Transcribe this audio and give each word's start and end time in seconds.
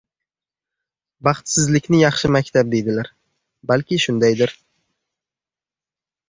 Baxtsizlikni 1.27 1.99
yaxshi 1.99 2.31
maktab 2.37 2.71
deydilar, 2.77 3.11
balki 3.73 4.01
shundaydir. 4.07 4.57